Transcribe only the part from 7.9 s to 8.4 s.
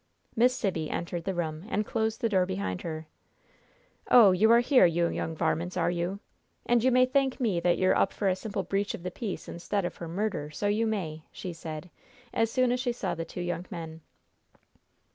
up for a